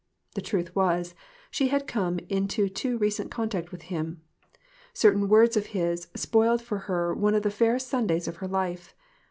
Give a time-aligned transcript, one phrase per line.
[0.33, 1.13] The truth was,
[1.51, 4.23] she had come into too recent contact with him.
[4.93, 8.47] Certain words of his had spoiled for her one of the fairest Sundays of her
[8.47, 8.95] life.